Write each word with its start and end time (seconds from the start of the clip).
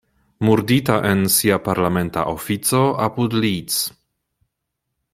Murdita 0.47 0.95
en 1.09 1.21
sia 1.35 1.59
parlamenta 1.67 2.25
ofico 2.33 2.81
apud 3.09 3.39
Leeds. 3.45 3.79